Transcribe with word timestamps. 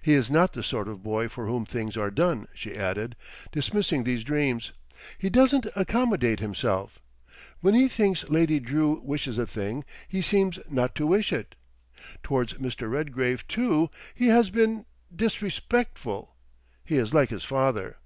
"He 0.00 0.14
is 0.14 0.30
not 0.30 0.54
the 0.54 0.62
sort 0.62 0.88
of 0.88 1.02
boy 1.02 1.28
for 1.28 1.44
whom 1.46 1.66
things 1.66 1.94
are 1.98 2.10
done," 2.10 2.48
she 2.54 2.74
added, 2.74 3.16
dismissing 3.52 4.02
these 4.04 4.24
dreams. 4.24 4.72
"He 5.18 5.28
doesn't 5.28 5.66
accommodate 5.76 6.40
himself. 6.40 6.98
When 7.60 7.74
he 7.74 7.86
thinks 7.86 8.26
Lady 8.30 8.58
Drew 8.58 8.98
wishes 9.02 9.36
a 9.36 9.46
thing, 9.46 9.84
he 10.08 10.22
seems 10.22 10.58
not 10.70 10.94
to 10.94 11.06
wish 11.06 11.34
it. 11.34 11.54
Towards 12.22 12.54
Mr. 12.54 12.90
Redgrave, 12.90 13.46
too, 13.46 13.90
he 14.14 14.28
has 14.28 14.48
been—disrespectful—he 14.48 16.96
is 16.96 17.12
like 17.12 17.28
his 17.28 17.44
father." 17.44 17.98